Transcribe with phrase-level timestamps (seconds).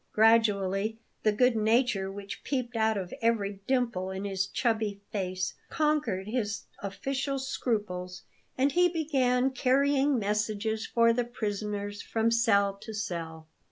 [0.13, 6.25] Gradually the good nature which peeped out of every dimple in his chubby face conquered
[6.25, 8.23] his official scruples,
[8.57, 13.47] and he began carrying messages for the prisoners from cell to cell.